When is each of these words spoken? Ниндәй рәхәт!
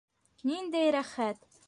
Ниндәй 0.51 0.89
рәхәт! 0.97 1.49